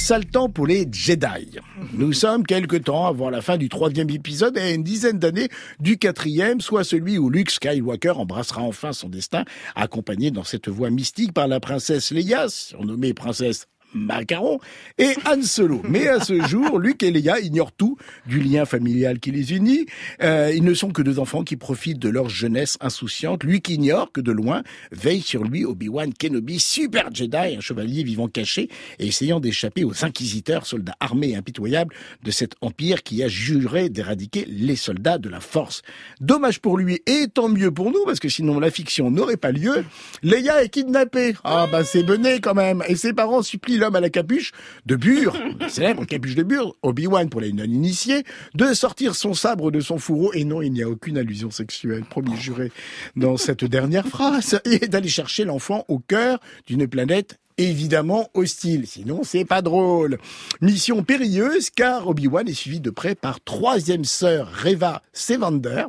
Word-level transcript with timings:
Sale 0.00 0.24
temps 0.24 0.48
pour 0.48 0.66
les 0.66 0.88
Jedi. 0.90 1.58
Nous 1.92 2.14
sommes 2.14 2.44
quelque 2.44 2.76
temps 2.76 3.06
avant 3.06 3.28
la 3.28 3.42
fin 3.42 3.58
du 3.58 3.68
troisième 3.68 4.08
épisode 4.08 4.56
et 4.56 4.72
une 4.74 4.82
dizaine 4.82 5.18
d'années 5.18 5.50
du 5.78 5.98
quatrième, 5.98 6.62
soit 6.62 6.84
celui 6.84 7.18
où 7.18 7.28
Luke 7.28 7.50
Skywalker 7.50 8.12
embrassera 8.16 8.62
enfin 8.62 8.94
son 8.94 9.10
destin, 9.10 9.44
accompagné 9.76 10.30
dans 10.30 10.42
cette 10.42 10.68
voie 10.68 10.88
mystique 10.90 11.34
par 11.34 11.48
la 11.48 11.60
princesse 11.60 12.12
Leia, 12.12 12.48
surnommée 12.48 13.12
princesse 13.12 13.66
Macaron 13.94 14.58
et 14.98 15.14
Han 15.26 15.42
Solo. 15.42 15.82
Mais 15.88 16.08
à 16.08 16.20
ce 16.20 16.40
jour, 16.46 16.78
Luc 16.78 17.02
et 17.02 17.10
Leia 17.10 17.40
ignorent 17.40 17.72
tout 17.72 17.96
du 18.26 18.40
lien 18.40 18.64
familial 18.64 19.18
qui 19.18 19.30
les 19.30 19.52
unit. 19.52 19.86
Euh, 20.22 20.52
ils 20.54 20.64
ne 20.64 20.74
sont 20.74 20.90
que 20.90 21.02
deux 21.02 21.18
enfants 21.18 21.44
qui 21.44 21.56
profitent 21.56 21.98
de 21.98 22.08
leur 22.08 22.28
jeunesse 22.28 22.76
insouciante. 22.80 23.44
Luke 23.44 23.68
ignore 23.68 24.12
que 24.12 24.20
de 24.20 24.32
loin 24.32 24.62
veille 24.92 25.22
sur 25.22 25.44
lui 25.44 25.64
Obi-Wan 25.64 26.12
Kenobi, 26.14 26.58
super 26.58 27.12
Jedi, 27.12 27.56
un 27.56 27.60
chevalier 27.60 28.02
vivant 28.04 28.28
caché 28.28 28.68
et 28.98 29.06
essayant 29.06 29.40
d'échapper 29.40 29.84
aux 29.84 30.04
inquisiteurs, 30.04 30.66
soldats 30.66 30.96
armés 31.00 31.30
et 31.30 31.36
impitoyables 31.36 31.94
de 32.22 32.30
cet 32.30 32.54
empire 32.60 33.02
qui 33.02 33.22
a 33.22 33.28
juré 33.28 33.88
d'éradiquer 33.88 34.44
les 34.48 34.76
soldats 34.76 35.18
de 35.18 35.28
la 35.28 35.40
force. 35.40 35.82
Dommage 36.20 36.60
pour 36.60 36.78
lui 36.78 37.02
et 37.06 37.26
tant 37.28 37.48
mieux 37.48 37.70
pour 37.70 37.90
nous 37.90 38.04
parce 38.04 38.20
que 38.20 38.28
sinon 38.28 38.60
la 38.60 38.70
fiction 38.70 39.10
n'aurait 39.10 39.36
pas 39.36 39.52
lieu. 39.52 39.84
Leia 40.22 40.62
est 40.62 40.68
kidnappée. 40.68 41.34
Ah 41.44 41.66
bah 41.70 41.84
c'est 41.84 42.02
bené 42.02 42.40
quand 42.40 42.54
même. 42.54 42.82
Et 42.88 42.96
ses 42.96 43.12
parents 43.12 43.42
supplient 43.42 43.79
l'homme 43.80 43.96
à 43.96 44.00
la 44.00 44.10
capuche 44.10 44.52
de 44.86 44.94
Bure, 44.94 45.36
célèbre 45.68 46.04
capuche 46.04 46.36
de 46.36 46.44
Bure, 46.44 46.76
Obi-Wan 46.82 47.28
pour 47.28 47.40
les 47.40 47.52
non-initiés, 47.52 48.22
de 48.54 48.72
sortir 48.74 49.16
son 49.16 49.34
sabre 49.34 49.72
de 49.72 49.80
son 49.80 49.98
fourreau. 49.98 50.32
Et 50.34 50.44
non, 50.44 50.62
il 50.62 50.72
n'y 50.72 50.82
a 50.82 50.88
aucune 50.88 51.18
allusion 51.18 51.50
sexuelle, 51.50 52.04
promis 52.04 52.36
juré, 52.36 52.70
dans 53.16 53.36
cette 53.36 53.64
dernière 53.64 54.06
phrase, 54.06 54.60
et 54.64 54.86
d'aller 54.86 55.08
chercher 55.08 55.44
l'enfant 55.44 55.84
au 55.88 55.98
cœur 55.98 56.38
d'une 56.66 56.86
planète 56.86 57.38
évidemment 57.58 58.30
hostile, 58.32 58.86
sinon 58.86 59.20
c'est 59.22 59.44
pas 59.44 59.60
drôle. 59.60 60.18
Mission 60.62 61.02
périlleuse 61.02 61.68
car 61.70 62.08
Obi-Wan 62.08 62.48
est 62.48 62.54
suivi 62.54 62.80
de 62.80 62.90
près 62.90 63.14
par 63.14 63.42
troisième 63.42 64.04
sœur 64.04 64.50
Reva 64.64 65.02
Sevander, 65.12 65.84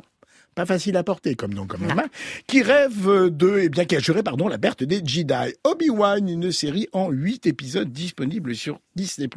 pas 0.54 0.66
facile 0.66 0.96
à 0.96 1.02
porter 1.02 1.34
comme 1.34 1.54
nom 1.54 1.66
quand 1.66 1.78
même, 1.78 1.98
hein, 1.98 2.08
qui 2.46 2.62
rêve 2.62 3.30
de, 3.30 3.60
eh 3.62 3.68
bien, 3.68 3.84
qui 3.84 3.96
a 3.96 3.98
juré, 3.98 4.22
pardon, 4.22 4.48
la 4.48 4.58
perte 4.58 4.84
des 4.84 5.00
Jedi. 5.04 5.54
Obi-Wan, 5.64 6.28
une 6.28 6.52
série 6.52 6.88
en 6.92 7.10
huit 7.10 7.46
épisodes 7.46 7.90
disponible 7.90 8.54
sur 8.54 8.80
Disney+, 8.94 9.28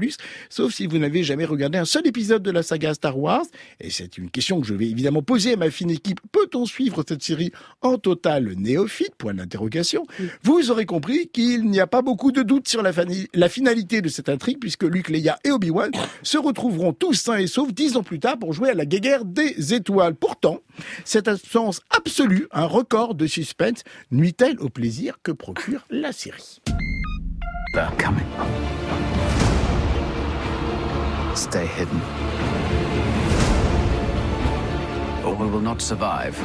sauf 0.50 0.74
si 0.74 0.88
vous 0.88 0.98
n'avez 0.98 1.24
jamais 1.24 1.46
regardé 1.46 1.78
un 1.78 1.86
seul 1.86 2.06
épisode 2.08 2.44
de 2.44 2.52
la 2.52 2.64
saga 2.64 2.94
Star 2.94 3.18
Wars, 3.18 3.46
et 3.80 3.90
c'est 3.90 4.18
une 4.18 4.30
question 4.30 4.60
que 4.60 4.68
je 4.68 4.74
vais 4.74 4.88
évidemment 4.88 5.22
poser 5.22 5.54
à 5.54 5.58
ma 5.58 5.72
fine 5.72 5.92
équipe, 5.92 6.20
peut-on 6.32 6.66
suivre 6.66 7.04
cette 7.08 7.24
série 7.24 7.52
en 7.82 7.98
total 7.98 8.54
néophyte, 8.58 9.16
point 9.18 9.34
d'interrogation, 9.34 10.06
vous 10.44 10.72
aurez 10.72 10.86
compris 10.86 11.30
qu'il 11.30 11.70
n'y 11.70 11.80
a 11.80 11.88
pas 11.88 12.02
beaucoup 12.02 12.32
de 12.32 12.42
doutes 12.42 12.68
sur 12.68 12.82
la, 12.82 12.92
la 13.34 13.50
finalité 13.50 14.02
de 14.02 14.10
cette 14.10 14.30
intrigue, 14.30 14.60
puisque 14.60 14.84
Luke, 14.84 15.10
Leia 15.10 15.40
et 15.44 15.52
Obi-Wan 15.52 15.92
se 16.24 16.38
retrouveront 16.38 16.94
tous 16.94 17.14
sains 17.14 17.38
et 17.38 17.48
saufs 17.48 17.74
dix 17.74 17.96
ans 17.96 18.04
plus 18.04 18.20
tard 18.20 18.38
pour 18.38 18.54
jouer 18.54 18.72
à 18.72 18.74
la 18.74 18.86
guerre 18.86 19.26
des 19.26 19.74
étoiles. 19.74 20.16
Pourtant, 20.16 20.60
cette 21.06 21.28
absence 21.30 21.80
absolue, 21.92 22.48
un 22.52 22.66
record 22.66 23.16
de 23.16 23.28
suspense, 23.28 23.84
nuit-elle 24.12 24.60
au 24.60 24.70
plaisir 24.70 25.20
que 25.24 25.32
procure 25.32 25.86
la 25.90 26.12
série? 26.12 26.60
They're 27.74 27.92
coming. 27.98 28.26
Stay 31.36 31.66
hidden. 31.66 32.02
Or 35.26 35.36
we 35.36 35.48
will 35.48 35.62
not 35.62 35.82
survive. 35.82 36.36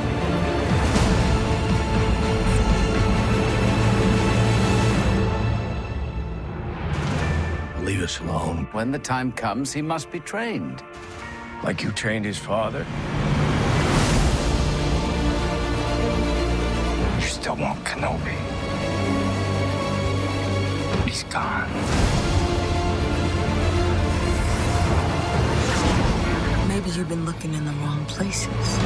Leave 7.84 8.02
us 8.02 8.20
alone. 8.20 8.68
When 8.72 8.92
the 8.92 8.98
time 8.98 9.32
comes, 9.32 9.72
he 9.72 9.82
must 9.82 10.10
be 10.10 10.20
trained. 10.20 10.82
Like 11.62 11.82
you 11.82 11.92
trained 11.92 12.24
his 12.24 12.38
father? 12.38 12.84
Still 17.50 17.64
want 17.64 17.84
Kenobi. 17.84 18.36
He's 21.06 21.24
gone. 21.24 21.70
Maybe 26.68 26.90
you've 26.90 27.08
been 27.08 27.24
looking 27.24 27.54
in 27.54 27.64
the 27.64 27.72
wrong 27.82 28.04
places. 28.06 28.78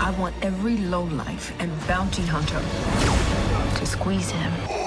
I 0.00 0.14
want 0.18 0.34
every 0.42 0.78
lowlife 0.78 1.52
and 1.60 1.70
bounty 1.86 2.22
hunter 2.22 2.60
to 3.78 3.86
squeeze 3.86 4.30
him. 4.30 4.81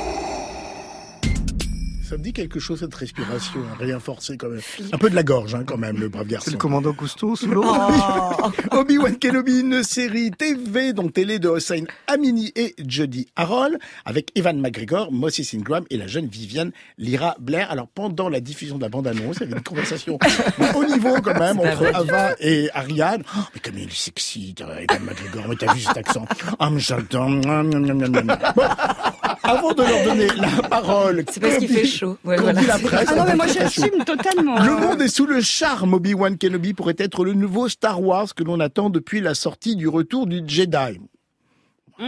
Ça 2.16 2.20
me 2.20 2.24
dit 2.24 2.32
quelque 2.32 2.62
chose 2.62 2.80
cette 2.80 2.96
respiration, 2.96 3.60
hein, 3.60 3.76
rien 3.78 4.00
forcé 4.00 4.38
quand 4.38 4.48
même. 4.48 4.62
Un 4.94 4.98
peu 4.98 5.10
de 5.10 5.16
la 5.16 5.24
gorge 5.24 5.54
hein, 5.54 5.66
quand 5.66 5.76
même, 5.76 5.98
le 5.98 6.08
brave 6.08 6.28
garçon. 6.28 6.46
C'est 6.46 6.52
le 6.52 6.58
commandant 6.58 6.94
Cousteau 6.94 7.36
sous 7.36 7.52
l'eau. 7.52 7.66
Oh. 7.66 8.52
Obi-Wan 8.72 9.20
Kenobi, 9.20 9.60
une 9.60 9.84
série 9.84 10.32
TV 10.32 10.94
dont 10.94 11.12
elle 11.18 11.30
est 11.30 11.40
de 11.40 11.50
Hossein 11.50 11.84
Amini 12.08 12.54
et 12.56 12.74
Jodie 12.88 13.28
Harold, 13.36 13.80
avec 14.06 14.32
Evan 14.36 14.62
McGregor, 14.62 15.12
Moses 15.12 15.54
Ingram 15.54 15.84
et 15.90 15.98
la 15.98 16.08
jeune 16.08 16.28
Viviane 16.28 16.72
Lyra 16.98 17.36
Blair. 17.38 17.70
Alors 17.70 17.90
pendant 17.90 18.30
la 18.30 18.40
diffusion 18.40 18.78
de 18.78 18.84
la 18.84 18.90
bande-annonce, 18.90 19.36
il 19.42 19.42
y 19.42 19.44
avait 19.48 19.58
une 19.58 19.64
conversation 19.64 20.18
de 20.58 20.74
haut 20.74 20.86
niveau 20.86 21.20
quand 21.22 21.38
même 21.38 21.60
entre 21.60 21.94
Ava 21.94 22.36
et 22.40 22.70
Ariane. 22.74 23.24
Oh, 23.38 23.42
mais 23.54 23.60
comme 23.60 23.78
il 23.78 23.90
est 23.90 23.94
sexy, 23.94 24.56
Evan 24.58 25.04
McGregor, 25.04 25.50
mais 25.50 25.56
t'as 25.58 25.74
vu 25.74 25.82
cet 25.82 25.98
accent 25.98 26.26
Ah, 26.60 26.70
mais 26.70 26.80
j'adore. 26.80 27.28
Bon, 27.28 29.15
avant 29.44 29.74
de 29.74 29.84
leur 29.84 30.04
donner 30.04 30.28
la 30.38 30.68
parole, 30.68 31.24
c'est 31.30 31.40
parce 31.40 31.58
qu'il 31.58 31.70
fait 31.70 31.86
chaud. 31.86 32.18
Ouais, 32.24 32.38
voilà. 32.38 32.62
la 32.62 32.80
presse, 32.80 33.10
ah 33.12 33.16
non, 33.16 33.24
mais 33.26 33.36
moi 33.36 33.48
j'assume 33.48 34.04
totalement. 34.06 34.60
Le 34.64 34.78
monde 34.78 35.02
est 35.02 35.08
sous 35.08 35.26
le 35.26 35.42
charme. 35.42 35.94
Obi-Wan 35.94 36.38
Kenobi 36.38 36.74
pourrait 36.74 36.96
être 36.98 37.24
le 37.24 37.34
nouveau 37.34 37.70
Star 37.70 38.02
Wars 38.02 38.34
que 38.36 38.44
l'on 38.44 38.60
attend 38.60 38.90
depuis 38.90 39.22
la 39.22 39.36
sortie 39.36 39.76
du 39.76 39.88
retour 39.88 40.28
du 40.28 40.42
Jedi. 40.46 41.00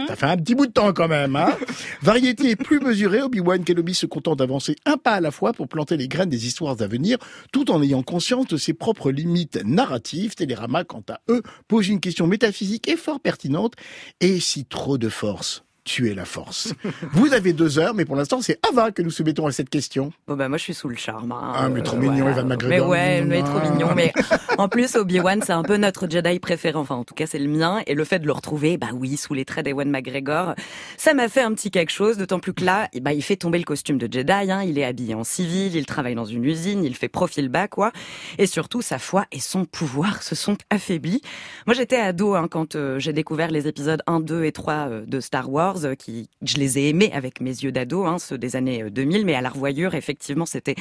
Ça 0.06 0.16
fait 0.16 0.26
un 0.26 0.36
petit 0.36 0.54
bout 0.54 0.66
de 0.66 0.72
temps 0.72 0.92
quand 0.92 1.08
même, 1.08 1.34
hein 1.34 1.56
Variété 2.02 2.56
plus 2.56 2.78
mesurée, 2.78 3.22
Obi-Wan 3.22 3.64
Kenobi 3.64 3.94
se 3.94 4.04
contente 4.04 4.38
d'avancer 4.38 4.76
un 4.84 4.98
pas 4.98 5.14
à 5.14 5.20
la 5.20 5.30
fois 5.30 5.54
pour 5.54 5.66
planter 5.66 5.96
les 5.96 6.08
graines 6.08 6.28
des 6.28 6.46
histoires 6.46 6.76
à 6.80 6.86
venir, 6.86 7.16
tout 7.52 7.70
en 7.70 7.82
ayant 7.82 8.02
conscience 8.02 8.46
de 8.48 8.58
ses 8.58 8.74
propres 8.74 9.10
limites 9.10 9.58
narratives. 9.64 10.34
Télérama, 10.34 10.84
quant 10.84 11.04
à 11.08 11.20
eux, 11.30 11.42
pose 11.68 11.88
une 11.88 12.00
question 12.00 12.26
métaphysique 12.26 12.86
et 12.86 12.96
fort 12.96 13.20
pertinente. 13.20 13.74
Et 14.20 14.40
si 14.40 14.66
trop 14.66 14.98
de 14.98 15.08
force 15.08 15.64
tuer 15.88 16.14
la 16.14 16.26
force. 16.26 16.74
Vous 17.12 17.32
avez 17.32 17.54
deux 17.54 17.78
heures, 17.78 17.94
mais 17.94 18.04
pour 18.04 18.14
l'instant, 18.14 18.42
c'est 18.42 18.58
Ava 18.68 18.92
que 18.92 19.00
nous 19.00 19.10
soumettons 19.10 19.46
à 19.46 19.52
cette 19.52 19.70
question. 19.70 20.12
Bon, 20.26 20.36
bah, 20.36 20.48
moi, 20.48 20.58
je 20.58 20.64
suis 20.64 20.74
sous 20.74 20.88
le 20.88 20.96
charme. 20.96 21.32
Hein. 21.32 21.52
Ah, 21.54 21.68
mais 21.70 21.82
trop 21.82 21.96
euh, 21.96 22.00
mignon, 22.00 22.26
voilà. 22.26 22.32
Evan 22.32 22.48
McGregor. 22.48 22.68
Mais 22.68 22.80
ouais, 22.80 23.22
mais 23.22 23.42
trop 23.42 23.60
mignon. 23.60 23.88
Mais 23.96 24.12
en 24.58 24.68
plus, 24.68 24.96
Obi-Wan, 24.96 25.40
c'est 25.42 25.52
un 25.52 25.62
peu 25.62 25.78
notre 25.78 26.08
Jedi 26.08 26.38
préféré. 26.40 26.76
Enfin, 26.76 26.96
en 26.96 27.04
tout 27.04 27.14
cas, 27.14 27.26
c'est 27.26 27.38
le 27.38 27.48
mien. 27.48 27.80
Et 27.86 27.94
le 27.94 28.04
fait 28.04 28.18
de 28.18 28.26
le 28.26 28.32
retrouver, 28.32 28.76
bah 28.76 28.88
oui, 28.92 29.16
sous 29.16 29.32
les 29.32 29.46
traits 29.46 29.64
d'Ewan 29.64 29.90
McGregor, 29.90 30.54
ça 30.98 31.14
m'a 31.14 31.28
fait 31.28 31.40
un 31.40 31.54
petit 31.54 31.70
quelque 31.70 31.92
chose. 31.92 32.18
D'autant 32.18 32.38
plus 32.38 32.52
que 32.52 32.64
là, 32.64 32.88
bah, 33.00 33.14
il 33.14 33.22
fait 33.22 33.36
tomber 33.36 33.58
le 33.58 33.64
costume 33.64 33.96
de 33.96 34.12
Jedi. 34.12 34.32
Hein. 34.32 34.62
Il 34.62 34.78
est 34.78 34.84
habillé 34.84 35.14
en 35.14 35.24
civil, 35.24 35.74
il 35.74 35.86
travaille 35.86 36.14
dans 36.14 36.26
une 36.26 36.44
usine, 36.44 36.84
il 36.84 36.94
fait 36.94 37.08
profil 37.08 37.48
bas, 37.48 37.66
quoi. 37.66 37.92
Et 38.36 38.46
surtout, 38.46 38.82
sa 38.82 38.98
foi 38.98 39.24
et 39.32 39.40
son 39.40 39.64
pouvoir 39.64 40.22
se 40.22 40.34
sont 40.34 40.58
affaiblis. 40.68 41.22
Moi, 41.66 41.74
j'étais 41.74 41.96
ado 41.96 42.34
hein, 42.34 42.46
quand 42.50 42.76
euh, 42.76 42.98
j'ai 42.98 43.14
découvert 43.14 43.50
les 43.50 43.68
épisodes 43.68 44.02
1, 44.06 44.20
2 44.20 44.44
et 44.44 44.52
3 44.52 44.74
euh, 44.74 45.04
de 45.06 45.20
Star 45.20 45.50
Wars, 45.50 45.77
euh, 45.84 45.94
qui 45.94 46.28
je 46.42 46.56
les 46.56 46.78
ai 46.78 46.88
aimés 46.88 47.10
avec 47.12 47.40
mes 47.40 47.50
yeux 47.50 47.72
d'ado, 47.72 48.04
hein, 48.04 48.18
ceux 48.18 48.38
des 48.38 48.56
années 48.56 48.84
2000, 48.90 49.24
mais 49.26 49.34
à 49.34 49.40
la 49.40 49.50
revoyure, 49.50 49.94
effectivement, 49.94 50.46
c'était 50.46 50.74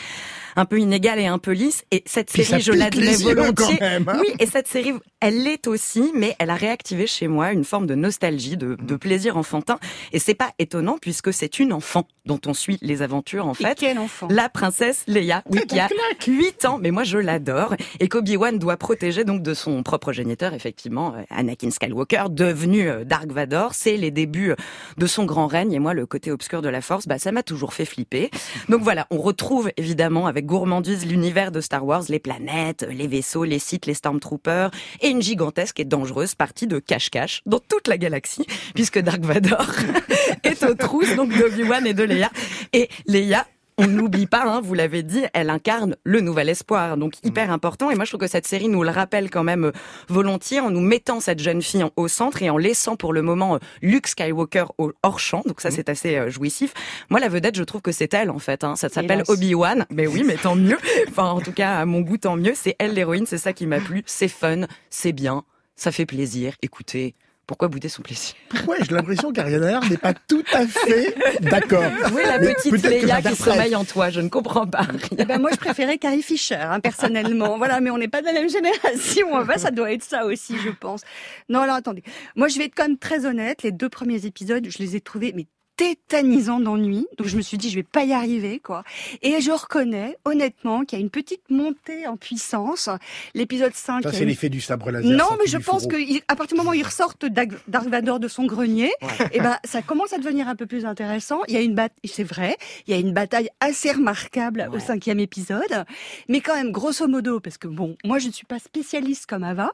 un 0.55 0.65
peu 0.65 0.79
inégal 0.79 1.19
et 1.19 1.27
un 1.27 1.37
peu 1.39 1.51
lisse. 1.51 1.83
Et 1.91 2.03
cette 2.05 2.31
Puis 2.31 2.43
série, 2.43 2.61
je 2.61 2.71
l'admets 2.71 3.15
volontiers. 3.15 3.77
quand 3.77 3.79
même, 3.85 4.07
hein. 4.07 4.17
oui, 4.19 4.27
et 4.39 4.45
cette 4.45 4.67
série, 4.67 4.93
elle 5.19 5.43
l'est 5.43 5.67
aussi, 5.67 6.11
mais 6.15 6.35
elle 6.39 6.49
a 6.49 6.55
réactivé 6.55 7.07
chez 7.07 7.27
moi 7.27 7.51
une 7.51 7.63
forme 7.63 7.87
de 7.87 7.95
nostalgie, 7.95 8.57
de, 8.57 8.75
de 8.81 8.95
plaisir 8.95 9.37
enfantin. 9.37 9.79
Et 10.13 10.19
c'est 10.19 10.35
pas 10.35 10.51
étonnant 10.59 10.97
puisque 10.99 11.33
c'est 11.33 11.59
une 11.59 11.73
enfant 11.73 12.07
dont 12.25 12.39
on 12.45 12.53
suit 12.53 12.77
les 12.81 13.01
aventures, 13.01 13.47
en 13.47 13.53
Et 13.53 13.63
fait. 13.63 13.75
quel 13.77 13.97
enfant? 13.99 14.27
La 14.29 14.49
princesse 14.49 15.03
Leia, 15.07 15.43
oui, 15.49 15.61
qui 15.67 15.79
a 15.79 15.87
8 16.27 16.65
ans, 16.65 16.77
mais 16.81 16.91
moi 16.91 17.03
je 17.03 17.17
l'adore, 17.17 17.75
et 17.99 18.07
qu'Obi-Wan 18.09 18.59
doit 18.59 18.77
protéger 18.77 19.23
donc 19.23 19.41
de 19.41 19.53
son 19.53 19.81
propre 19.83 20.11
géniteur, 20.11 20.53
effectivement, 20.53 21.13
euh, 21.15 21.21
Anakin 21.29 21.71
Skywalker, 21.71 22.25
devenu 22.29 22.89
euh, 22.89 23.03
Dark 23.05 23.27
Vador. 23.31 23.73
C'est 23.73 23.95
les 23.97 24.11
débuts 24.11 24.51
euh, 24.51 24.55
de 24.97 25.07
son 25.07 25.25
grand 25.25 25.47
règne, 25.47 25.73
et 25.73 25.79
moi 25.79 25.93
le 25.93 26.05
côté 26.05 26.31
obscur 26.31 26.61
de 26.61 26.69
la 26.69 26.81
Force, 26.81 27.07
bah 27.07 27.19
ça 27.19 27.31
m'a 27.31 27.43
toujours 27.43 27.73
fait 27.73 27.85
flipper. 27.85 28.29
Donc 28.69 28.81
voilà, 28.81 29.07
on 29.11 29.17
retrouve 29.17 29.69
évidemment 29.77 30.27
avec 30.27 30.45
gourmandise 30.45 31.05
l'univers 31.05 31.51
de 31.51 31.61
Star 31.61 31.85
Wars, 31.85 32.03
les 32.09 32.19
planètes, 32.19 32.87
les 32.89 33.07
vaisseaux, 33.07 33.43
les 33.43 33.59
sites, 33.59 33.85
les 33.85 33.93
Stormtroopers, 33.93 34.71
et 35.01 35.09
une 35.09 35.21
gigantesque 35.21 35.79
et 35.79 35.85
dangereuse 35.85 36.35
partie 36.35 36.67
de 36.67 36.79
cache-cache 36.79 37.41
dans 37.45 37.59
toute 37.59 37.87
la 37.87 37.97
galaxie, 37.97 38.45
puisque 38.73 38.99
Dark 38.99 39.21
Vador 39.21 39.67
est 40.43 40.63
aux 40.63 40.75
trousses 40.75 41.15
donc 41.15 41.35
d'Obi-Wan 41.37 41.85
et 41.87 41.93
de 41.93 42.03
Leia. 42.03 42.29
Et 42.73 42.89
Leia 43.05 43.45
on 43.77 43.87
n'oublie 43.87 44.25
pas, 44.25 44.43
hein, 44.43 44.59
vous 44.61 44.73
l'avez 44.73 45.03
dit, 45.03 45.23
elle 45.33 45.49
incarne 45.49 45.95
le 46.03 46.19
nouvel 46.21 46.49
espoir, 46.49 46.97
donc 46.97 47.13
hyper 47.23 47.51
important. 47.51 47.91
Et 47.91 47.95
moi, 47.95 48.05
je 48.05 48.11
trouve 48.11 48.21
que 48.21 48.27
cette 48.27 48.47
série 48.47 48.69
nous 48.69 48.83
le 48.83 48.89
rappelle 48.89 49.29
quand 49.29 49.43
même 49.43 49.65
euh, 49.65 49.71
volontiers 50.09 50.59
en 50.59 50.71
nous 50.71 50.81
mettant 50.81 51.19
cette 51.19 51.39
jeune 51.39 51.61
fille 51.61 51.83
au 51.95 52.07
centre 52.07 52.41
et 52.41 52.49
en 52.49 52.57
laissant 52.57 52.95
pour 52.95 53.13
le 53.13 53.21
moment 53.21 53.55
euh, 53.55 53.59
Luke 53.81 54.07
Skywalker 54.07 54.65
au- 54.77 54.93
hors 55.03 55.19
champ. 55.19 55.43
Donc 55.45 55.61
ça, 55.61 55.69
c'est 55.71 55.89
assez 55.89 56.15
euh, 56.17 56.29
jouissif. 56.29 56.73
Moi, 57.09 57.19
la 57.19 57.29
vedette, 57.29 57.55
je 57.55 57.63
trouve 57.63 57.81
que 57.81 57.91
c'est 57.91 58.13
elle 58.13 58.31
en 58.31 58.39
fait. 58.39 58.63
Hein. 58.63 58.75
Ça 58.75 58.89
s'appelle. 58.89 59.23
Obi-Wan. 59.27 59.85
Mais 59.91 60.07
oui, 60.07 60.23
mais 60.25 60.35
tant 60.37 60.55
mieux. 60.55 60.77
Enfin, 61.09 61.25
en 61.29 61.41
tout 61.41 61.51
cas, 61.53 61.77
à 61.77 61.85
mon 61.85 62.01
goût, 62.01 62.17
tant 62.17 62.35
mieux. 62.35 62.53
C'est 62.55 62.75
elle 62.79 62.93
l'héroïne. 62.93 63.25
C'est 63.27 63.37
ça 63.37 63.53
qui 63.53 63.67
m'a 63.67 63.79
plu. 63.79 64.03
C'est 64.05 64.27
fun, 64.27 64.61
c'est 64.89 65.11
bien, 65.13 65.43
ça 65.75 65.91
fait 65.91 66.05
plaisir. 66.05 66.55
Écoutez. 66.61 67.13
Pourquoi 67.47 67.69
bouder 67.69 67.87
son 67.87 68.01
plaisir? 68.01 68.35
Pourquoi 68.49 68.75
j'ai 68.81 68.93
l'impression 68.93 69.31
qu'Ariana 69.31 69.79
n'est 69.89 69.95
pas 69.95 70.13
tout 70.13 70.43
à 70.53 70.67
fait 70.67 71.15
d'accord? 71.39 71.81
Oui, 72.13 72.21
la 72.25 72.39
Mais 72.39 72.53
petite 72.53 72.83
Leia 72.83 73.21
qui 73.21 73.35
sommeille 73.37 73.73
en 73.73 73.85
toi, 73.85 74.09
je 74.09 74.19
ne 74.19 74.27
comprends 74.27 74.67
pas. 74.67 74.85
Eh 75.17 75.23
ben, 75.23 75.39
moi, 75.39 75.51
je 75.53 75.55
préférais 75.55 75.97
Carrie 75.97 76.21
Fisher, 76.21 76.55
hein, 76.55 76.81
personnellement. 76.81 77.57
Voilà, 77.57 77.79
mais 77.79 77.89
on 77.89 77.97
n'est 77.97 78.09
pas 78.09 78.19
de 78.19 78.25
la 78.25 78.33
même 78.33 78.49
génération. 78.49 79.33
Enfin, 79.33 79.57
ça 79.57 79.71
doit 79.71 79.93
être 79.93 80.03
ça 80.03 80.25
aussi, 80.25 80.57
je 80.57 80.69
pense. 80.69 81.03
Non, 81.47 81.61
alors 81.61 81.77
attendez. 81.77 82.03
Moi, 82.35 82.49
je 82.49 82.57
vais 82.57 82.65
être 82.65 82.75
quand 82.75 82.87
même 82.87 82.97
très 82.97 83.25
honnête. 83.25 83.63
Les 83.63 83.71
deux 83.71 83.89
premiers 83.89 84.25
épisodes, 84.25 84.67
je 84.69 84.79
les 84.79 84.97
ai 84.97 85.01
trouvés, 85.01 85.31
mais 85.33 85.45
tétanisants 85.77 86.59
d'ennui. 86.59 87.07
Donc, 87.17 87.27
je 87.27 87.37
me 87.37 87.41
suis 87.41 87.57
dit, 87.57 87.69
je 87.69 87.75
vais 87.75 87.83
pas 87.83 88.03
y 88.03 88.11
arriver, 88.11 88.59
quoi. 88.59 88.83
Et 89.21 89.39
je 89.39 89.51
reconnais, 89.51 90.17
honnêtement, 90.25 90.83
qu'il 90.83 90.97
y 90.99 91.01
a 91.01 91.03
une 91.03 91.09
petite 91.11 91.49
montée 91.49 92.07
en 92.07 92.17
puissance. 92.17 92.89
L'épisode 93.35 93.73
5. 93.73 94.03
Ça, 94.03 94.11
c'est 94.11 94.23
une- 94.23 94.29
l'effet 94.29 94.49
du 94.49 94.59
sabre 94.59 94.91
laser. 94.91 95.15
Non, 95.15 95.37
mais 95.39 95.47
je 95.47 95.57
pense 95.57 95.87
qu'à 95.87 96.35
partir 96.35 96.55
du 96.55 96.61
moment 96.61 96.71
où 96.71 96.73
ils 96.73 96.83
ressortent 96.83 97.25
Dark 97.25 97.87
Vador 97.87 98.19
de 98.19 98.27
son 98.27 98.45
grenier, 98.45 98.91
et 99.31 99.39
ben 99.39 99.57
ça 99.63 99.81
commence 99.81 100.11
à 100.13 100.17
devenir 100.17 100.47
un 100.47 100.55
peu 100.55 100.65
plus 100.65 100.85
intéressant. 100.85 101.41
Il 101.47 101.53
y 101.53 101.57
a 101.57 101.61
une 101.61 101.75
bataille, 101.75 102.09
c'est 102.11 102.23
vrai, 102.23 102.57
il 102.87 102.91
y 102.91 102.97
a 102.97 102.99
une 102.99 103.13
bataille 103.13 103.49
assez 103.59 103.91
remarquable 103.91 104.69
au 104.73 104.79
cinquième 104.79 105.19
épisode, 105.19 105.85
mais 106.27 106.41
quand 106.41 106.55
même 106.55 106.71
grosso 106.71 107.07
modo, 107.07 107.39
parce 107.39 107.57
que 107.57 107.67
bon, 107.67 107.95
moi 108.03 108.17
je 108.19 108.27
ne 108.27 108.31
suis 108.33 108.45
pas 108.45 108.59
spécialiste 108.59 109.25
comme 109.27 109.43
Ava. 109.43 109.71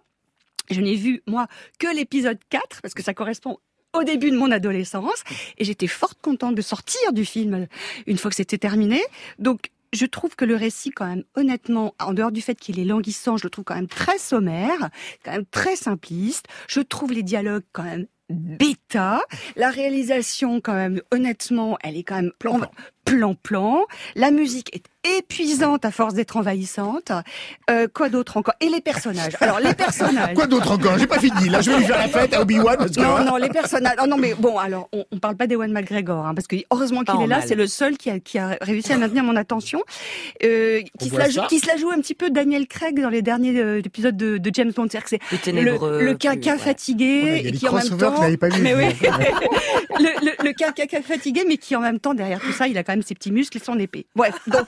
Je 0.70 0.80
n'ai 0.80 0.96
vu, 0.96 1.22
moi, 1.28 1.48
que 1.78 1.94
l'épisode 1.94 2.40
4, 2.50 2.82
parce 2.82 2.94
que 2.94 3.04
ça 3.04 3.14
correspond 3.14 3.58
au 3.94 4.04
début 4.04 4.32
de 4.32 4.38
mon 4.38 4.52
adolescence, 4.52 5.24
et 5.58 5.64
j'étais 5.64 5.88
fort 5.88 6.20
contente 6.20 6.56
de 6.56 6.62
sortir 6.62 7.14
du 7.14 7.26
film 7.26 7.68
une 8.08 8.18
fois 8.18 8.30
que 8.30 8.36
c'était 8.36 8.58
terminé. 8.58 9.02
Donc, 9.40 9.72
je 9.94 10.06
trouve 10.06 10.36
que 10.36 10.46
le 10.46 10.56
récit, 10.56 10.90
quand 10.90 11.06
même, 11.06 11.24
honnêtement, 11.36 11.94
en 12.00 12.14
dehors 12.14 12.32
du 12.32 12.42
fait 12.42 12.56
qu'il 12.56 12.80
est 12.80 12.86
languissant, 12.86 13.38
je 13.38 13.44
le 13.44 13.50
trouve 13.50 13.64
quand 13.64 13.76
même 13.76 13.88
très 13.88 14.18
sommaire, 14.18 14.90
quand 15.24 15.32
même 15.32 15.46
très 15.46 15.76
simpliste. 15.76 16.48
Je 16.68 16.80
trouve 16.82 17.14
les 17.14 17.24
dialogues 17.24 17.64
quand 17.72 17.84
même 17.84 18.08
bêta. 18.30 19.22
La 19.56 19.70
réalisation, 19.70 20.62
quand 20.62 20.74
même, 20.74 21.02
honnêtement, 21.12 21.78
elle 21.84 21.96
est 21.96 22.04
quand 22.04 22.16
même 22.16 22.32
plan 22.40 22.60
plan 23.06 23.36
plan. 23.36 23.86
La 24.16 24.32
musique 24.32 24.76
est 24.76 24.86
épuisante 25.04 25.86
à 25.86 25.92
force 25.92 26.14
d'être 26.14 26.38
envahissante. 26.38 27.12
Euh, 27.70 27.88
quoi 27.94 28.10
d'autre 28.10 28.38
encore? 28.38 28.54
Et 28.60 28.70
les 28.70 28.82
personnages. 28.82 29.34
Alors 29.42 29.60
les 29.60 29.74
personnages. 29.74 30.34
Quoi 30.36 30.48
d'autre 30.48 30.72
encore? 30.72 30.98
J'ai 30.98 31.08
pas 31.08 31.20
fini. 31.20 31.50
Là, 31.50 31.62
je 31.62 31.72
vais 31.72 31.78
lui 31.78 31.86
faire 31.86 31.98
la 31.98 32.08
fête 32.08 32.34
à 32.34 32.42
Obi-Wan. 32.42 32.78
parce 32.78 32.92
que- 32.92 33.02
Non, 33.02 33.24
non, 33.24 33.36
les 33.38 33.50
personnages. 33.50 33.96
Oh 34.02 34.08
non, 34.08 34.18
mais 34.18 34.34
bon, 34.34 34.58
alors, 34.58 34.90
on, 34.94 35.06
on 35.12 35.20
parle 35.20 35.36
pas 35.36 35.48
d'Ewan 35.48 35.72
McGregor, 35.72 36.26
hein, 36.26 36.34
parce 36.34 36.48
que 36.48 36.56
heureusement 36.72 37.04
qu'il 37.04 37.22
est 37.22 37.28
là, 37.28 37.42
c'est 37.46 37.56
le 37.56 37.68
seul 37.68 37.98
qui 37.98 38.10
a, 38.10 38.20
qui 38.20 38.38
a 38.40 38.58
réussi 38.62 38.94
à 38.94 38.98
maintenir 38.98 39.24
mon 39.24 39.36
attention. 39.36 39.82
Euh, 40.44 40.82
qui, 41.00 41.10
se 41.10 41.18
la 41.18 41.30
joue, 41.30 41.42
qui 41.50 41.60
se 41.60 41.68
la 41.68 41.78
joue 41.78 41.92
un 41.92 42.00
petit 42.00 42.16
peu 42.16 42.30
Daniel 42.30 42.68
Craig 42.68 43.00
dans 43.00 43.10
les 43.10 43.22
derniers 43.22 43.60
euh, 43.60 43.82
épisodes 43.84 44.16
de, 44.18 44.38
de 44.38 44.52
James 44.54 44.72
Bond. 44.76 44.88
C'est-à-dire 44.90 45.20
que 45.20 45.26
Plus 45.28 45.40
c'est 45.44 45.52
le, 45.52 46.02
le 46.06 46.14
caca 46.16 46.54
ouais. 46.54 46.58
fatigué 46.58 47.30
a 47.30 47.36
et 47.48 47.52
qui 47.52 47.68
en 47.68 47.74
même 47.74 47.98
temps. 47.98 48.14
pas 48.40 48.50
vu. 48.50 48.62
Mais 48.62 48.74
oui. 48.76 48.86
le, 50.00 50.26
le, 50.26 50.44
le 50.44 50.54
caca 50.54 51.02
fatigué, 51.02 51.44
mais 51.48 51.58
qui 51.58 51.76
en 51.76 51.82
même 51.82 52.00
temps 52.00 52.14
derrière 52.14 52.40
tout 52.40 52.52
ça, 52.52 52.68
il 52.68 52.78
a 52.78 52.84
quand 52.84 52.94
même 52.94 53.04
ses 53.04 53.16
petits 53.16 53.32
muscles 53.32 53.58
et 53.58 53.62
son 53.64 53.78
épée. 53.80 54.06
Bref, 54.16 54.36
donc 54.48 54.66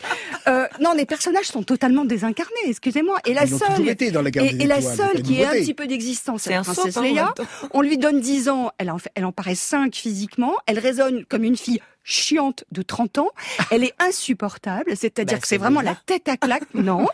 euh, 0.48 0.68
non, 0.81 0.94
les 0.94 1.06
personnages 1.06 1.45
sont 1.45 1.63
totalement 1.63 2.06
désincarnés. 2.06 2.54
Excusez-moi. 2.68 3.18
Et 3.25 3.33
la 3.33 3.45
Ils 3.45 3.57
seule 3.57 3.88
été 3.88 4.12
dans 4.12 4.22
la 4.22 4.30
et, 4.30 4.63
et 4.63 4.68
la 4.68 4.75
pas 4.75 4.81
seule 4.81 5.22
qui 5.22 5.42
est 5.42 5.45
un 5.45 5.51
petit 5.51 5.74
peu 5.74 5.88
d'existence, 5.88 6.44
C'est 6.44 6.51
la 6.51 6.60
un 6.60 6.63
princesse 6.63 6.98
hein, 6.98 7.33
temps. 7.36 7.44
On 7.74 7.81
lui 7.81 7.98
donne 7.98 8.19
10 8.19 8.50
ans, 8.50 8.72
elle 8.77 8.92
en, 8.92 8.98
fait, 8.98 9.12
elle 9.16 9.25
en 9.25 9.31
paraît 9.31 9.56
5 9.56 9.95
physiquement, 9.95 10.54
elle 10.68 10.80
résonne 10.80 11.25
comme 11.25 11.44
une 11.44 11.57
fille 11.57 11.80
chiante 12.05 12.63
de 12.71 12.81
30 12.83 13.17
ans, 13.17 13.29
elle 13.71 13.83
est 13.83 13.93
insupportable, 13.99 14.95
c'est-à-dire 14.95 15.37
Bah, 15.37 15.41
que 15.41 15.47
c'est 15.47 15.57
vraiment 15.57 15.81
la 15.81 15.95
tête 16.05 16.29
à 16.29 16.37
claque, 16.37 16.73
non. 16.73 17.07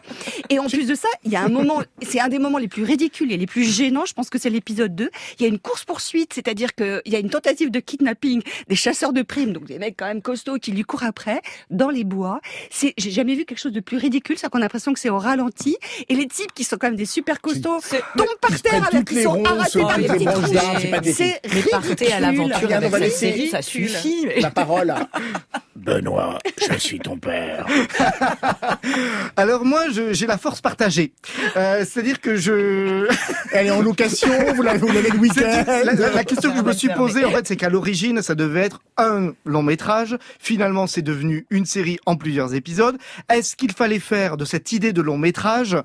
Et 0.50 0.60
en 0.60 0.68
plus 0.68 0.86
de 0.86 0.96
ça, 0.96 1.08
il 1.24 1.32
y 1.32 1.36
a 1.36 1.42
un 1.42 1.48
moment, 1.50 1.82
c'est 2.02 2.20
un 2.20 2.28
des 2.28 2.40
moments 2.40 2.58
les 2.58 2.68
plus 2.68 2.84
ridicules 2.84 3.32
et 3.32 3.38
les 3.38 3.48
plus 3.48 3.64
gênants, 3.64 4.06
je 4.06 4.14
pense 4.14 4.30
que 4.30 4.38
c'est 4.38 4.50
l'épisode 4.50 4.94
2, 4.94 5.10
il 5.40 5.44
y 5.44 5.46
a 5.46 5.50
une 5.50 5.60
course-poursuite, 5.60 6.34
c'est-à-dire 6.34 6.76
qu'il 6.76 7.02
y 7.06 7.16
a 7.16 7.20
une 7.20 7.30
tentative 7.30 7.72
de 7.72 7.80
kidnapping 7.80 8.42
des 8.68 8.76
chasseurs 8.76 9.14
de 9.14 9.22
primes, 9.22 9.54
donc 9.54 9.66
des 9.66 9.80
mecs 9.80 9.96
quand 9.98 10.06
même 10.08 10.22
costauds 10.22 10.58
qui 10.58 10.72
lui 10.72 10.84
courent 10.84 11.04
après, 11.04 11.42
dans 11.70 11.90
les 11.90 12.04
bois. 12.04 12.42
C'est, 12.70 12.94
j'ai 12.98 13.12
jamais 13.12 13.36
vu 13.36 13.46
quelque 13.46 13.60
chose 13.60 13.72
de 13.72 13.80
plus 13.80 13.98
ridicule, 13.98 14.38
ça 14.38 14.50
qu'on 14.50 14.58
a 14.60 14.62
l'impression 14.62 14.94
que 14.94 15.00
c'est 15.00 15.10
au 15.10 15.18
ralenti, 15.18 15.78
et 16.10 16.16
les 16.16 16.28
types 16.28 16.54
qui 16.54 16.66
sont 16.66 16.76
quand 16.78 16.88
même 16.88 16.96
des 16.98 17.06
super 17.06 17.40
costauds 17.40 17.80
tombent 18.18 18.28
par 18.42 18.62
terre 18.62 18.82
prennent 18.82 18.96
avec 18.96 19.08
toutes 19.08 19.12
ils 19.12 19.16
les 19.18 19.24
sont 19.24 19.44
arrachés 19.46 19.82
par 19.82 19.96
toutes 19.96 21.06
les 21.06 21.14
c'est 21.14 21.42
partez 21.70 22.12
à 22.12 22.20
l'aventure 22.20 22.60
ça 22.60 22.80
ridicule. 22.80 23.62
suffit. 23.64 24.28
La 24.42 24.52
parole 24.52 24.81
à 24.90 25.08
Benoît, 25.76 26.38
je 26.72 26.78
suis 26.78 27.00
ton 27.00 27.18
père. 27.18 27.66
Alors 29.38 29.66
moi, 29.66 29.90
je- 29.92 30.14
j'ai 30.14 30.28
la 30.28 30.38
force 30.38 30.62
partagée. 30.62 31.14
Euh, 31.58 31.86
C'est-à-dire 31.90 32.22
que 32.22 32.36
je... 32.36 33.08
Elle 33.54 33.68
est 33.68 33.72
en 33.72 33.82
location, 33.82 34.30
vous 34.56 34.62
l'avez 34.64 34.80
le 35.10 35.18
week-end. 35.18 35.64
La, 35.68 35.94
la- 35.94 36.10
la 36.12 36.24
question 36.24 36.52
que 36.52 36.58
je 36.58 36.64
me 36.64 36.74
suis 36.74 36.90
posée, 36.90 37.26
en 37.26 37.32
fait, 37.32 37.48
c'est 37.48 37.56
qu'à 37.56 37.70
l'origine, 37.70 38.22
ça 38.22 38.36
devait 38.36 38.62
être 38.62 38.82
un 38.98 39.34
long 39.46 39.64
métrage. 39.64 40.18
Finalement, 40.40 40.88
c'est 40.88 41.02
devenu 41.02 41.46
une 41.50 41.66
série 41.66 41.98
en 42.06 42.16
plusieurs 42.16 42.54
épisodes. 42.54 42.98
Est-ce 43.30 43.56
qu'il 43.56 43.72
fallait 43.72 44.00
faire 44.00 44.38
de 44.38 44.46
cette 44.46 44.72
idée 44.72 44.94
de 44.94 45.02
long 45.02 45.18
métrage 45.18 45.78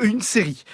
une 0.00 0.20
série? 0.20 0.64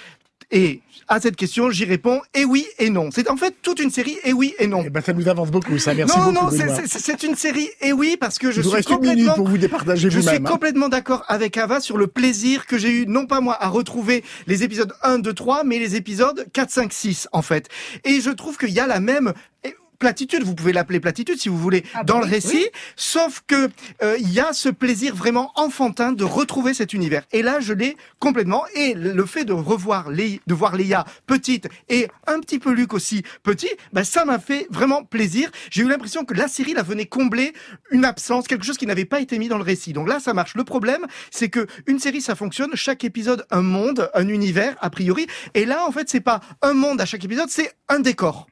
Et 0.51 0.81
à 1.09 1.21
cette 1.21 1.37
question, 1.37 1.71
j'y 1.71 1.85
réponds 1.85 2.21
et 2.35 2.45
oui 2.45 2.67
et 2.79 2.91
non. 2.91 3.11
C'est 3.13 3.29
en 3.31 3.37
fait 3.37 3.55
toute 3.63 3.81
une 3.81 3.91
série 3.91 4.17
et 4.25 4.33
oui 4.33 4.55
et 4.59 4.67
non. 4.67 4.83
Eh 4.85 4.91
ben, 4.91 5.01
ça 5.01 5.13
nous 5.13 5.29
avance 5.29 5.51
beaucoup, 5.51 5.79
ça. 5.79 5.95
Merci 5.95 6.17
non, 6.19 6.33
beaucoup. 6.33 6.45
non, 6.47 6.51
c'est- 6.51 6.67
Benoît. 6.67 6.81
c'est 6.87 7.23
une 7.23 7.35
série 7.35 7.69
et 7.81 7.93
oui 7.93 8.17
parce 8.19 8.39
que 8.39 8.51
je 8.51 8.61
suis 8.61 8.85
complètement 8.85 9.35
pour 9.35 9.49
vous 9.49 9.59
départager 9.59 10.11
je 10.11 10.21
suis 10.21 10.37
hein. 10.37 10.41
complètement 10.41 10.89
d'accord 10.89 11.25
avec 11.29 11.57
Ava 11.57 11.81
sur 11.81 11.97
le 11.97 12.07
plaisir 12.07 12.67
que 12.67 12.79
j'ai 12.79 12.91
eu, 12.91 13.07
non 13.07 13.27
pas 13.27 13.41
moi, 13.41 13.57
à 13.61 13.69
retrouver 13.69 14.25
les 14.47 14.63
épisodes 14.63 14.93
1, 15.03 15.19
2, 15.19 15.33
3, 15.33 15.65
mais 15.65 15.79
les 15.79 15.97
épisodes 15.97 16.47
4, 16.53 16.71
5, 16.71 16.93
6, 16.93 17.29
en 17.33 17.43
fait. 17.43 17.69
Et 18.05 18.21
je 18.21 18.31
trouve 18.31 18.57
qu'il 18.57 18.71
y 18.71 18.81
a 18.81 18.87
la 18.87 19.01
même 19.01 19.33
eh, 19.65 19.75
platitude, 19.99 20.43
vous 20.43 20.55
pouvez 20.55 20.73
l'appeler 20.73 21.01
platitude 21.01 21.39
si 21.39 21.49
vous 21.49 21.59
voulez, 21.59 21.85
Ah 21.95 21.99
bah 21.99 22.05
dans 22.05 22.19
le 22.19 22.25
oui, 22.27 22.31
récit, 22.33 22.67
sauf 22.97 23.43
que 23.47 23.69
euh, 24.03 24.17
il 24.21 24.33
y 24.33 24.41
a 24.41 24.53
ce 24.53 24.69
plaisir 24.69 25.15
vraiment 25.15 25.53
enfantin 25.55 26.13
de 26.13 26.25
retrouver 26.25 26.75
cet 26.75 26.93
univers. 26.93 27.23
Et 27.33 27.43
là, 27.43 27.61
je 27.61 27.73
l'ai 27.73 27.97
complètement. 28.19 28.65
Et 28.75 28.95
le 28.95 29.13
le 29.13 29.25
fait 29.27 29.45
de 29.45 29.53
revoir, 29.55 30.11
Lei- 30.11 30.41
de 30.47 30.55
voir 30.55 30.77
Leia 30.77 31.05
petite 31.27 31.69
et 31.89 32.09
un 32.27 32.39
petit 32.41 32.59
peu 32.59 32.73
Luke 32.73 32.93
aussi 32.93 33.23
petit, 33.43 33.71
bah, 33.93 34.05
ça 34.05 34.25
m'a 34.25 34.39
fait 34.39 34.67
vraiment 34.71 35.05
plaisir. 35.05 35.51
J'ai 35.71 35.83
eu 35.83 35.89
l'impression 35.89 36.25
que 36.25 36.35
la 36.35 36.49
série 36.49 36.75
la 36.75 36.83
venait 36.83 37.07
combler 37.07 37.55
une 37.91 38.05
absence, 38.05 38.47
quelque 38.47 38.65
chose 38.67 38.77
qui 38.77 38.87
n'avait 38.87 39.05
pas 39.07 39.21
été 39.21 39.39
mis 39.39 39.49
dans 39.49 39.57
le 39.59 39.65
récit. 39.65 39.93
Donc 39.95 40.09
là, 40.09 40.21
ça 40.21 40.35
marche. 40.35 40.55
Le 40.55 40.65
problème, 40.65 41.07
c'est 41.31 41.49
que 41.49 41.67
une 41.87 41.99
série, 41.99 42.21
ça 42.21 42.35
fonctionne. 42.35 42.71
Chaque 42.75 43.05
épisode, 43.05 43.47
un 43.51 43.63
monde, 43.63 44.11
un 44.15 44.29
univers, 44.29 44.77
a 44.81 44.91
priori. 44.91 45.27
Et 45.55 45.65
là, 45.65 45.87
en 45.87 45.93
fait, 45.93 46.09
c'est 46.11 46.21
pas 46.21 46.41
un 46.63 46.75
monde 46.75 47.01
à 47.01 47.07
chaque 47.07 47.25
épisode, 47.25 47.49
c'est 47.49 47.73
un 47.89 48.01
décor. 48.01 48.47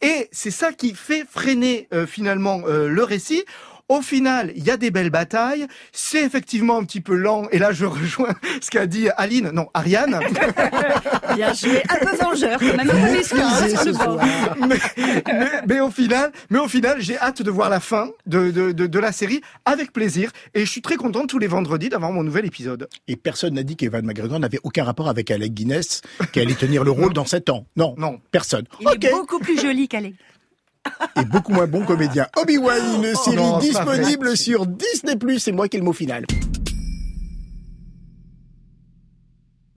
Et 0.00 0.28
c'est 0.32 0.50
ça 0.50 0.72
qui 0.72 0.94
fait 0.94 1.24
freiner 1.28 1.88
euh, 1.92 2.06
finalement 2.06 2.62
euh, 2.66 2.88
le 2.88 3.02
récit. 3.02 3.44
Au 3.88 4.00
final, 4.00 4.50
il 4.56 4.64
y 4.64 4.70
a 4.70 4.76
des 4.78 4.90
belles 4.90 5.10
batailles. 5.10 5.66
C'est 5.92 6.22
effectivement 6.24 6.78
un 6.78 6.84
petit 6.84 7.02
peu 7.02 7.14
lent. 7.14 7.46
Et 7.52 7.58
là, 7.58 7.72
je 7.72 7.84
rejoins 7.84 8.34
ce 8.62 8.70
qu'a 8.70 8.86
dit 8.86 9.08
Aline, 9.16 9.50
non, 9.50 9.66
Ariane. 9.74 10.20
Bien 11.36 11.52
joué. 11.52 11.82
Un 11.90 11.96
peu 12.04 12.16
vengeur, 12.16 12.58
quand 12.58 12.76
même. 12.76 12.90
Un 12.90 12.92
peu 12.94 13.40
hein, 13.40 13.68
sur 13.68 13.84
le 13.84 13.92
bord. 13.92 14.20
mais, 14.68 14.76
mais, 15.26 15.50
mais 15.68 15.80
au 15.80 15.90
final, 15.90 16.32
mais 16.50 16.58
au 16.60 16.68
final, 16.68 16.96
j'ai 17.00 17.18
hâte 17.18 17.42
de 17.42 17.50
voir 17.50 17.68
la 17.68 17.80
fin 17.80 18.08
de, 18.26 18.50
de, 18.50 18.72
de, 18.72 18.86
de 18.86 18.98
la 18.98 19.12
série 19.12 19.40
avec 19.64 19.92
plaisir. 19.92 20.30
Et 20.54 20.60
je 20.64 20.70
suis 20.70 20.80
très 20.82 20.96
content 20.96 21.26
tous 21.26 21.38
les 21.38 21.46
vendredis 21.46 21.88
d'avoir 21.90 22.12
mon 22.12 22.22
nouvel 22.22 22.46
épisode. 22.46 22.88
Et 23.08 23.16
personne 23.16 23.54
n'a 23.54 23.62
dit 23.64 23.76
qu'Evan 23.76 24.04
McGregor 24.04 24.38
n'avait 24.40 24.60
aucun 24.62 24.84
rapport 24.84 25.08
avec 25.08 25.30
Alec 25.30 25.52
Guinness, 25.52 26.00
qui 26.32 26.40
allait 26.40 26.54
tenir 26.54 26.84
le 26.84 26.90
rôle 26.90 27.12
dans 27.12 27.26
7 27.26 27.50
ans. 27.50 27.66
Non, 27.76 27.94
Non. 27.98 28.20
personne. 28.30 28.64
Il 28.80 28.88
est 28.88 29.10
beaucoup 29.10 29.38
plus 29.40 29.60
joli 29.60 29.88
qu'Alec. 29.88 30.14
Et 31.20 31.24
beaucoup 31.24 31.52
moins 31.52 31.66
bon 31.66 31.84
comédien. 31.84 32.26
Obi-Wan, 32.36 32.80
une 32.96 33.14
série 33.14 33.36
non, 33.36 33.52
pas 33.52 33.58
vrai. 33.58 33.68
disponible 33.68 34.36
sur 34.36 34.66
Disney+. 34.66 35.16
C'est 35.38 35.52
moi 35.52 35.68
qui 35.68 35.76
ai 35.76 35.80
le 35.80 35.84
mot 35.84 35.92
final. 35.92 36.24